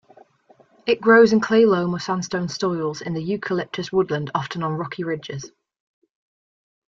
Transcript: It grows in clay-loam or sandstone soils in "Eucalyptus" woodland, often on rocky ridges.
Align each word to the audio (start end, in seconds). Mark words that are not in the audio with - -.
It 0.87 0.99
grows 0.99 1.31
in 1.31 1.41
clay-loam 1.41 1.93
or 1.93 1.99
sandstone 1.99 2.49
soils 2.49 3.01
in 3.01 3.15
"Eucalyptus" 3.15 3.91
woodland, 3.91 4.31
often 4.33 4.63
on 4.63 4.73
rocky 4.73 5.03
ridges. 5.03 5.51